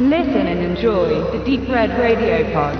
[0.00, 2.78] Listen and enjoy the Deep Red Radio Pod.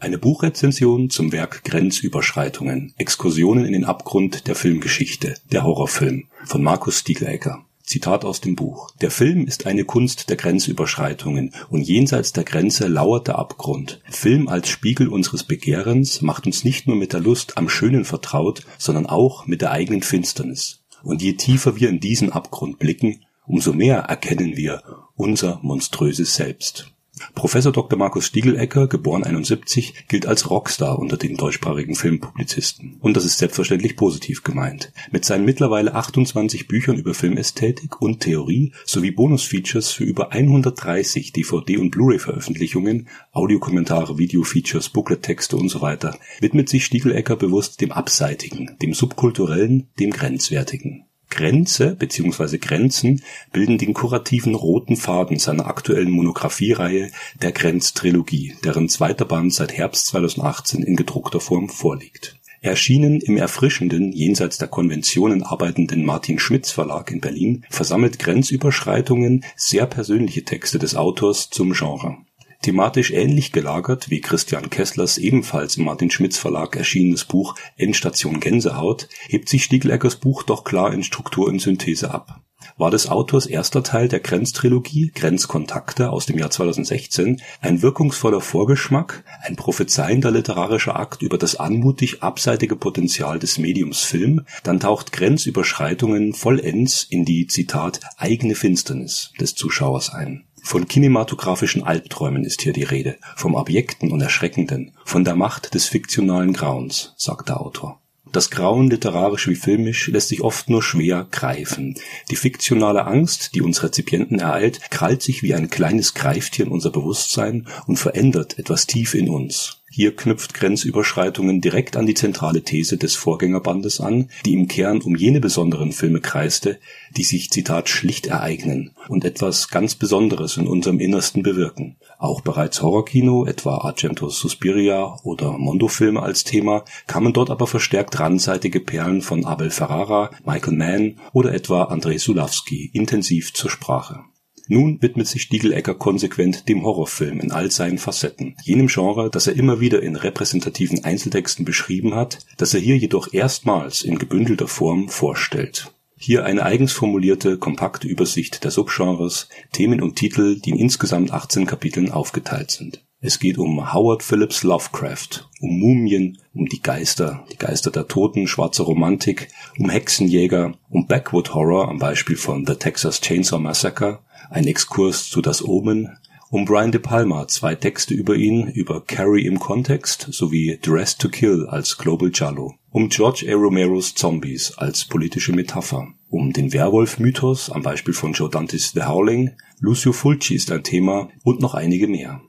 [0.00, 2.92] Eine Buchrezension zum Werk Grenzüberschreitungen.
[2.98, 5.36] Exkursionen in den Abgrund der Filmgeschichte.
[5.50, 7.64] Der Horrorfilm von Markus Stiegelecker.
[7.82, 8.90] Zitat aus dem Buch.
[9.00, 14.02] Der Film ist eine Kunst der Grenzüberschreitungen und jenseits der Grenze lauert der Abgrund.
[14.10, 18.66] Film als Spiegel unseres Begehrens macht uns nicht nur mit der Lust am Schönen vertraut,
[18.76, 20.80] sondern auch mit der eigenen Finsternis.
[21.02, 24.82] Und je tiefer wir in diesen Abgrund blicken, umso mehr erkennen wir
[25.16, 26.92] unser monströses Selbst.
[27.34, 27.98] Professor Dr.
[27.98, 32.96] Markus Stiegelecker, geboren 71, gilt als Rockstar unter den deutschsprachigen Filmpublizisten.
[33.00, 34.92] Und das ist selbstverständlich positiv gemeint.
[35.10, 41.78] Mit seinen mittlerweile 28 Büchern über Filmästhetik und Theorie sowie Bonusfeatures für über 130 DVD-
[41.78, 48.94] und Blu-ray-Veröffentlichungen, Audiokommentare, Videofeatures, Booklettexte und so weiter, widmet sich Stiegelecker bewusst dem Abseitigen, dem
[48.94, 51.07] Subkulturellen, dem Grenzwertigen.
[51.30, 52.58] Grenze bzw.
[52.58, 57.10] Grenzen bilden den kurativen roten Faden seiner aktuellen Monographiereihe
[57.42, 62.38] der Grenztrilogie, deren zweiter Band seit Herbst 2018 in gedruckter Form vorliegt.
[62.60, 69.86] Erschienen im erfrischenden, jenseits der Konventionen arbeitenden Martin Schmitz Verlag in Berlin, versammelt Grenzüberschreitungen sehr
[69.86, 72.18] persönliche Texte des Autors zum Genre.
[72.62, 79.08] Thematisch ähnlich gelagert wie Christian Kesslers ebenfalls im Martin Schmitz Verlag erschienenes Buch Endstation Gänsehaut
[79.28, 82.42] hebt sich Stiegeleckers Buch doch klar in Struktur und Synthese ab.
[82.76, 89.24] War des Autors erster Teil der Grenztrilogie Grenzkontakte aus dem Jahr 2016 ein wirkungsvoller Vorgeschmack,
[89.42, 96.34] ein prophezeiender literarischer Akt über das anmutig abseitige Potenzial des Mediums Film, dann taucht Grenzüberschreitungen
[96.34, 102.82] vollends in die Zitat eigene Finsternis des Zuschauers ein von kinematografischen Albträumen ist hier die
[102.82, 108.00] Rede, vom Abjekten und Erschreckenden, von der Macht des fiktionalen Grauens, sagt der Autor.
[108.30, 111.94] Das Grauen, literarisch wie filmisch, lässt sich oft nur schwer greifen.
[112.30, 116.90] Die fiktionale Angst, die uns Rezipienten ereilt, krallt sich wie ein kleines Greiftier in unser
[116.90, 119.80] Bewusstsein und verändert etwas tief in uns.
[119.98, 125.16] Hier knüpft Grenzüberschreitungen direkt an die zentrale These des Vorgängerbandes an, die im Kern um
[125.16, 126.78] jene besonderen Filme kreiste,
[127.16, 131.96] die sich Zitat schlicht ereignen und etwas ganz Besonderes in unserem Innersten bewirken.
[132.16, 138.78] Auch bereits Horrorkino, etwa Argentos Suspiria oder Mondo-Filme als Thema, kamen dort aber verstärkt randseitige
[138.78, 144.20] Perlen von Abel Ferrara, Michael Mann oder etwa Andrei Sulawski intensiv zur Sprache
[144.68, 149.56] nun widmet sich Stiegelecker konsequent dem Horrorfilm in all seinen Facetten, jenem Genre, das er
[149.56, 155.08] immer wieder in repräsentativen Einzeltexten beschrieben hat, das er hier jedoch erstmals in gebündelter Form
[155.08, 155.92] vorstellt.
[156.16, 161.66] Hier eine eigens formulierte, kompakte Übersicht der Subgenres, Themen und Titel, die in insgesamt 18
[161.66, 163.04] Kapiteln aufgeteilt sind.
[163.20, 168.46] Es geht um Howard Phillips Lovecraft, um Mumien, um die Geister, die Geister der Toten,
[168.46, 174.20] schwarze Romantik, um Hexenjäger, um Backwood Horror am Beispiel von The Texas Chainsaw Massacre,
[174.50, 176.16] ein Exkurs zu Das Omen,
[176.50, 181.28] um Brian De Palma zwei Texte über ihn, über Carrie im Kontext sowie Dress to
[181.28, 183.54] Kill als Global Jallo, um George A.
[183.54, 189.52] Romeros Zombies als politische Metapher, um den Werwolf-Mythos am Beispiel von Joe Dantes The Howling,
[189.80, 192.40] Lucio Fulci ist ein Thema und noch einige mehr.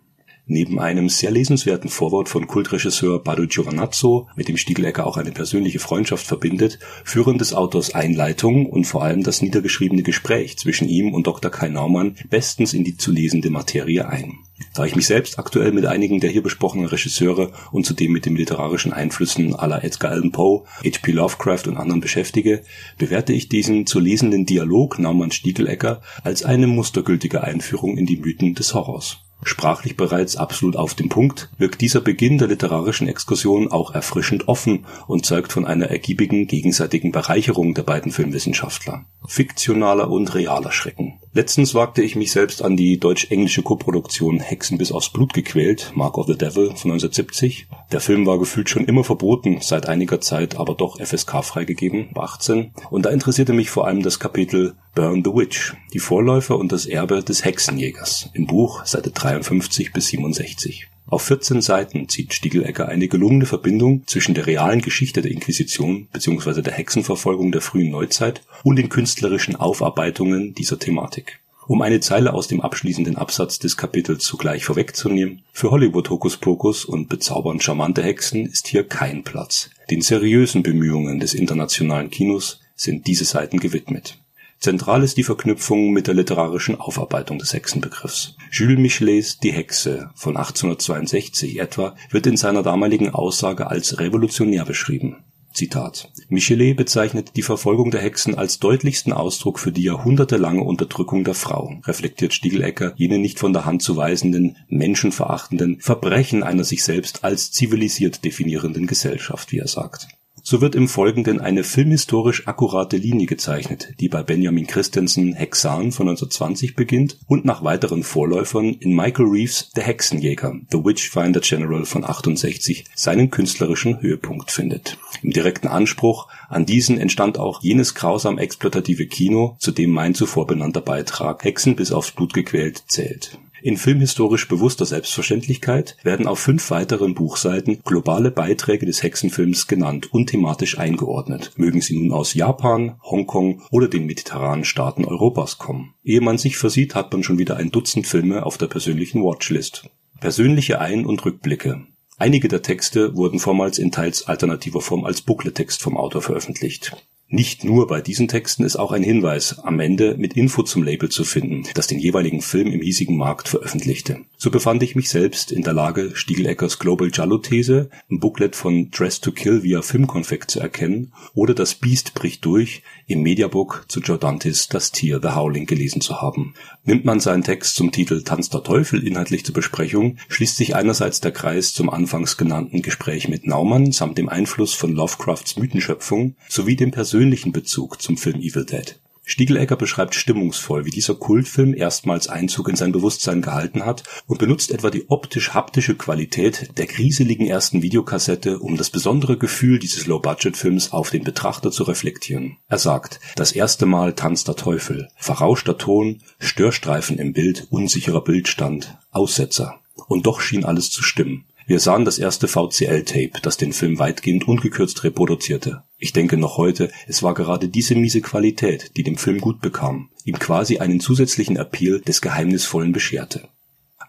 [0.52, 5.78] Neben einem sehr lesenswerten Vorwort von Kultregisseur Bado Giovanazzo, mit dem Stiegelecker auch eine persönliche
[5.78, 11.28] Freundschaft verbindet, führen des Autors Einleitung und vor allem das niedergeschriebene Gespräch zwischen ihm und
[11.28, 11.52] Dr.
[11.52, 14.40] Kai Naumann bestens in die zu lesende Materie ein.
[14.74, 18.36] Da ich mich selbst aktuell mit einigen der hier besprochenen Regisseure und zudem mit den
[18.36, 21.12] literarischen Einflüssen aller Edgar Allan Poe, H.P.
[21.12, 22.64] Lovecraft und anderen beschäftige,
[22.98, 28.74] bewerte ich diesen zu lesenden Dialog Naumann-Stiegelecker als eine mustergültige Einführung in die Mythen des
[28.74, 29.20] Horrors.
[29.42, 34.86] Sprachlich bereits absolut auf dem Punkt, wirkt dieser Beginn der literarischen Exkursion auch erfrischend offen
[35.08, 39.06] und zeugt von einer ergiebigen gegenseitigen Bereicherung der beiden Filmwissenschaftler.
[39.26, 41.20] Fiktionaler und realer Schrecken.
[41.40, 46.18] Letztens wagte ich mich selbst an die deutsch-englische Koproduktion Hexen bis aufs Blut gequält, Mark
[46.18, 47.68] of the Devil von 1970.
[47.94, 52.26] Der Film war gefühlt schon immer verboten, seit einiger Zeit aber doch FSK freigegeben, war
[52.26, 52.72] 18.
[52.90, 56.86] Und da interessierte mich vor allem das Kapitel Burn the Witch, die Vorläufer und das
[56.86, 60.89] Erbe des Hexenjägers, im Buch Seite 53 bis 67.
[61.10, 66.62] Auf 14 Seiten zieht Stiegelecker eine gelungene Verbindung zwischen der realen Geschichte der Inquisition bzw.
[66.62, 71.40] der Hexenverfolgung der frühen Neuzeit und den künstlerischen Aufarbeitungen dieser Thematik.
[71.66, 77.10] Um eine Zeile aus dem abschließenden Absatz des Kapitels zugleich vorwegzunehmen, für Hollywood Hokuspokus und
[77.10, 79.72] bezaubernd charmante Hexen ist hier kein Platz.
[79.90, 84.18] Den seriösen Bemühungen des internationalen Kinos sind diese Seiten gewidmet.
[84.60, 88.36] Zentral ist die Verknüpfung mit der literarischen Aufarbeitung des Hexenbegriffs.
[88.52, 95.24] Jules Michelets Die Hexe von 1862 etwa wird in seiner damaligen Aussage als revolutionär beschrieben.
[95.54, 96.12] Zitat.
[96.30, 101.80] Michelet bezeichnet die Verfolgung der Hexen als deutlichsten Ausdruck für die jahrhundertelange Unterdrückung der Frau,
[101.86, 107.52] reflektiert Stiegelecker jene nicht von der Hand zu weisenden, menschenverachtenden Verbrechen einer sich selbst als
[107.52, 110.08] zivilisiert definierenden Gesellschaft, wie er sagt.
[110.44, 116.08] So wird im Folgenden eine filmhistorisch akkurate Linie gezeichnet, die bei Benjamin Christensen Hexan von
[116.10, 122.04] 1920 beginnt und nach weiteren Vorläufern in Michael Reeves Der Hexenjäger The Witchfinder General von
[122.04, 124.98] 68 seinen künstlerischen Höhepunkt findet.
[125.22, 130.48] Im direkten Anspruch an diesen entstand auch jenes grausam exploitative Kino, zu dem mein zuvor
[130.48, 136.72] benannter Beitrag Hexen bis aufs Blut gequält zählt in filmhistorisch bewusster Selbstverständlichkeit werden auf fünf
[136.72, 142.96] weiteren Buchseiten globale Beiträge des Hexenfilms genannt und thematisch eingeordnet, mögen sie nun aus Japan,
[143.04, 145.94] Hongkong oder den mediterranen Staaten Europas kommen.
[146.04, 149.90] Ehe man sich versieht, hat man schon wieder ein Dutzend Filme auf der persönlichen Watchlist.
[150.20, 151.86] Persönliche Ein- und Rückblicke.
[152.18, 156.98] Einige der Texte wurden vormals in teils alternativer Form als Booklet-Text vom Autor veröffentlicht
[157.32, 161.10] nicht nur bei diesen Texten ist auch ein Hinweis am Ende mit Info zum Label
[161.10, 164.22] zu finden, das den jeweiligen Film im hiesigen Markt veröffentlichte.
[164.36, 169.22] So befand ich mich selbst in der Lage, Stiegeleckers Global Jallo-These, ein Booklet von Dress
[169.22, 174.68] to Kill via Filmkonfekt zu erkennen oder Das Biest bricht durch im Mediabook zu Jordantis
[174.68, 176.56] Das Tier The Howling gelesen zu haben.
[176.86, 181.20] Nimmt man seinen Text zum Titel Tanz der Teufel inhaltlich zur Besprechung, schließt sich einerseits
[181.20, 186.76] der Kreis zum anfangs genannten Gespräch mit Naumann samt dem Einfluss von Lovecrafts Mythenschöpfung sowie
[186.76, 189.00] dem persönlichen Bezug zum Film Evil Dead.
[189.30, 194.72] Stiegelecker beschreibt stimmungsvoll, wie dieser Kultfilm erstmals Einzug in sein Bewusstsein gehalten hat und benutzt
[194.72, 201.12] etwa die optisch-haptische Qualität der grieseligen ersten Videokassette, um das besondere Gefühl dieses Low-Budget-Films auf
[201.12, 202.58] den Betrachter zu reflektieren.
[202.68, 208.98] Er sagt, das erste Mal tanzt der Teufel, verrauschter Ton, Störstreifen im Bild, unsicherer Bildstand,
[209.12, 209.80] Aussetzer.
[210.08, 211.46] Und doch schien alles zu stimmen.
[211.68, 215.84] Wir sahen das erste VCL-Tape, das den Film weitgehend ungekürzt reproduzierte.
[216.00, 220.10] Ich denke noch heute, es war gerade diese miese Qualität, die dem Film gut bekam,
[220.24, 223.50] ihm quasi einen zusätzlichen Appeal des Geheimnisvollen bescherte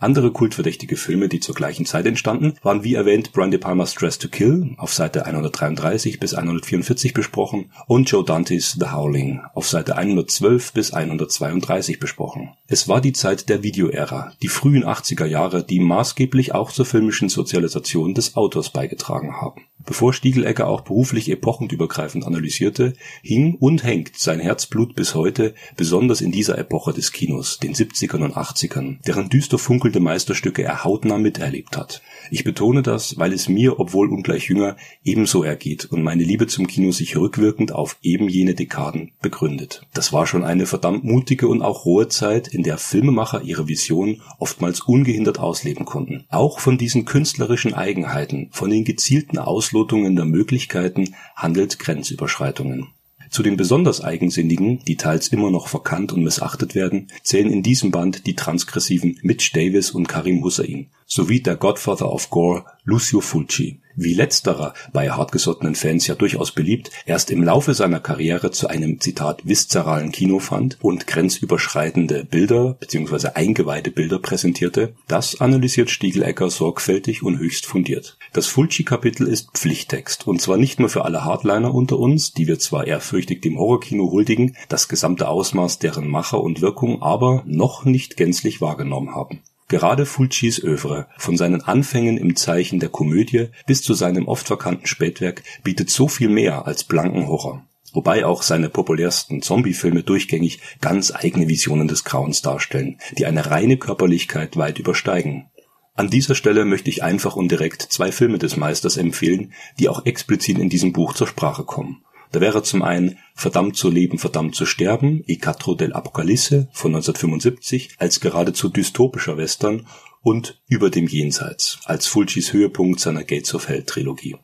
[0.01, 4.19] andere kultverdächtige Filme, die zur gleichen Zeit entstanden, waren wie erwähnt Brian De Palma's Dress
[4.19, 9.97] to Kill auf Seite 133 bis 144 besprochen und Joe Dantes The Howling auf Seite
[9.97, 12.51] 112 bis 132 besprochen.
[12.67, 17.29] Es war die Zeit der Videoära, die frühen 80er Jahre, die maßgeblich auch zur filmischen
[17.29, 19.67] Sozialisation des Autors beigetragen haben.
[19.87, 22.93] Bevor Stiegelecker auch beruflich epochenübergreifend analysierte,
[23.23, 28.23] hing und hängt sein Herzblut bis heute besonders in dieser Epoche des Kinos, den 70ern
[28.23, 32.03] und 80ern, deren düster funkelnde Meisterstücke er hautnah miterlebt hat.
[32.31, 36.67] Ich betone das, weil es mir, obwohl ungleich jünger, ebenso ergeht und meine Liebe zum
[36.67, 39.87] Kino sich rückwirkend auf eben jene Dekaden begründet.
[39.95, 44.21] Das war schon eine verdammt mutige und auch rohe Zeit, in der Filmemacher ihre Vision
[44.39, 46.25] oftmals ungehindert ausleben konnten.
[46.29, 52.89] Auch von diesen künstlerischen Eigenheiten, von den gezielten Aus Auslotungen der Möglichkeiten handelt Grenzüberschreitungen.
[53.31, 57.93] Zu den besonders Eigensinnigen, die teils immer noch verkannt und missachtet werden, zählen in diesem
[57.93, 63.81] Band die transgressiven Mitch Davis und Karim Hussein sowie der Godfather of Gore Lucio Fulci
[63.97, 69.01] wie letzterer bei hartgesottenen Fans ja durchaus beliebt, erst im Laufe seiner Karriere zu einem
[69.01, 73.29] Zitat viszeralen Kino fand und grenzüberschreitende Bilder bzw.
[73.35, 78.17] eingeweihte Bilder präsentierte, das analysiert Stiegelecker sorgfältig und höchst fundiert.
[78.33, 82.59] Das Fulci-Kapitel ist Pflichttext und zwar nicht nur für alle Hardliner unter uns, die wir
[82.59, 88.17] zwar ehrfürchtig dem Horrorkino huldigen, das gesamte Ausmaß deren Macher und Wirkung aber noch nicht
[88.17, 89.41] gänzlich wahrgenommen haben.
[89.71, 94.89] Gerade Fulcis Övre, von seinen Anfängen im Zeichen der Komödie bis zu seinem oft verkannten
[94.89, 97.65] Spätwerk, bietet so viel mehr als blanken Horror.
[97.93, 103.77] Wobei auch seine populärsten Zombie-Filme durchgängig ganz eigene Visionen des Grauens darstellen, die eine reine
[103.77, 105.49] Körperlichkeit weit übersteigen.
[105.95, 110.05] An dieser Stelle möchte ich einfach und direkt zwei Filme des Meisters empfehlen, die auch
[110.05, 112.03] explizit in diesem Buch zur Sprache kommen.
[112.33, 116.95] Da wäre zum einen Verdammt zu leben, verdammt zu sterben, I Quattro del Apocalypse von
[116.95, 119.87] 1975 als geradezu dystopischer Western
[120.23, 124.37] und Über dem Jenseits als Fulcis Höhepunkt seiner Gates of Hell Trilogie.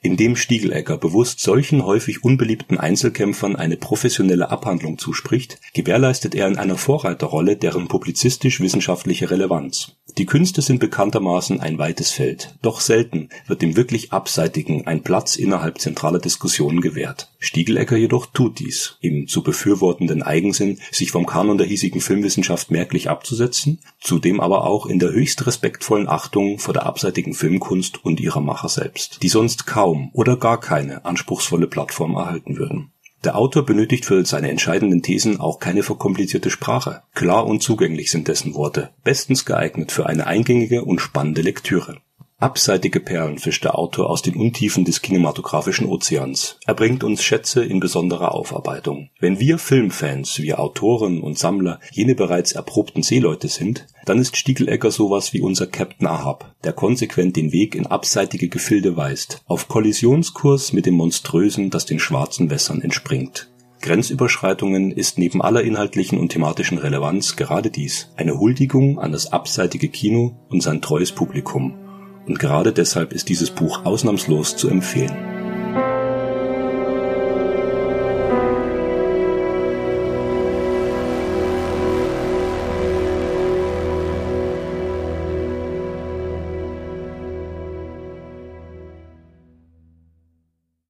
[0.00, 6.78] Indem Stiegelecker bewusst solchen häufig unbeliebten Einzelkämpfern eine professionelle Abhandlung zuspricht, gewährleistet er in einer
[6.78, 9.96] Vorreiterrolle deren publizistisch-wissenschaftliche Relevanz.
[10.16, 15.36] Die Künste sind bekanntermaßen ein weites Feld, doch selten wird dem wirklich Abseitigen ein Platz
[15.36, 17.30] innerhalb zentraler Diskussionen gewährt.
[17.44, 23.10] Stiegelecker jedoch tut dies, im zu befürwortenden Eigensinn, sich vom Kanon der hiesigen Filmwissenschaft merklich
[23.10, 28.40] abzusetzen, zudem aber auch in der höchst respektvollen Achtung vor der abseitigen Filmkunst und ihrer
[28.40, 32.90] Macher selbst, die sonst kaum oder gar keine anspruchsvolle Plattform erhalten würden.
[33.24, 37.04] Der Autor benötigt für seine entscheidenden Thesen auch keine verkomplizierte Sprache.
[37.14, 42.02] Klar und zugänglich sind dessen Worte, bestens geeignet für eine eingängige und spannende Lektüre.
[42.40, 46.58] Abseitige Perlen fischt der Autor aus den Untiefen des kinematografischen Ozeans.
[46.66, 49.08] Er bringt uns Schätze in besonderer Aufarbeitung.
[49.20, 54.90] Wenn wir Filmfans, wir Autoren und Sammler jene bereits erprobten Seeleute sind, dann ist Stiegelecker
[54.90, 60.72] sowas wie unser Captain Ahab, der konsequent den Weg in abseitige Gefilde weist, auf Kollisionskurs
[60.72, 63.52] mit dem Monströsen, das den schwarzen Wässern entspringt.
[63.80, 69.88] Grenzüberschreitungen ist neben aller inhaltlichen und thematischen Relevanz gerade dies: eine Huldigung an das abseitige
[69.88, 71.78] Kino und sein treues Publikum
[72.26, 75.33] und gerade deshalb ist dieses Buch ausnahmslos zu empfehlen